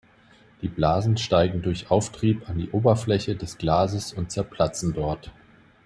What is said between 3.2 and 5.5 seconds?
des Glases und zerplatzen dort.